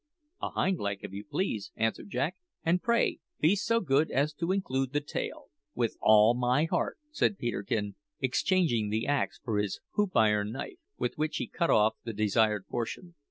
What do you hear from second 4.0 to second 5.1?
as to include the